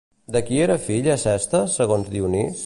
De 0.35 0.39
qui 0.47 0.57
era 0.67 0.77
fill 0.87 1.11
Acestes 1.17 1.77
segons 1.83 2.11
Dionís? 2.17 2.59